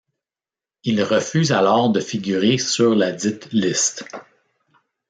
[0.83, 4.05] Il refuse alors de figurer sur ladite liste.